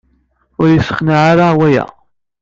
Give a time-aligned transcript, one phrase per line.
[0.59, 1.85] Ur iyi-yesseqneɛ ara waya.